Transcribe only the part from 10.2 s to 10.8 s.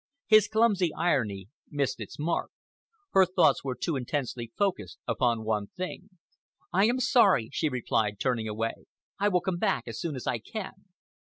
I can."